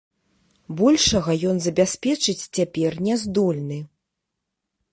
Большага 0.79 1.35
ён 1.49 1.57
забяспечыць 1.67 2.49
цяпер 2.57 2.91
не 3.09 3.15
здольны. 3.25 3.79